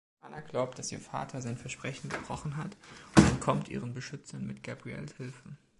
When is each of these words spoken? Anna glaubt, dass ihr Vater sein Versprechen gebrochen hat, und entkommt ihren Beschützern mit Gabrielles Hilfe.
Anna 0.21 0.39
glaubt, 0.41 0.79
dass 0.79 0.91
ihr 0.91 0.99
Vater 0.99 1.43
sein 1.43 1.57
Versprechen 1.57 2.09
gebrochen 2.09 2.57
hat, 2.57 2.75
und 3.15 3.29
entkommt 3.29 3.69
ihren 3.69 3.93
Beschützern 3.93 4.47
mit 4.47 4.63
Gabrielles 4.63 5.13
Hilfe. 5.17 5.43